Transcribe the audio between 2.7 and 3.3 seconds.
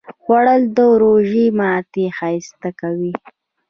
کوي